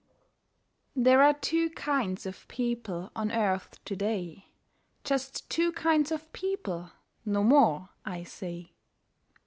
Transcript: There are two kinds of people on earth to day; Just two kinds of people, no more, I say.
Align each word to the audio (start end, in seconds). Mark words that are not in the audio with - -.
There 0.95 1.21
are 1.21 1.35
two 1.35 1.69
kinds 1.69 2.25
of 2.25 2.47
people 2.47 3.11
on 3.15 3.31
earth 3.31 3.77
to 3.85 3.95
day; 3.95 4.47
Just 5.03 5.47
two 5.47 5.71
kinds 5.73 6.11
of 6.11 6.33
people, 6.33 6.89
no 7.23 7.43
more, 7.43 7.89
I 8.03 8.23
say. 8.23 8.71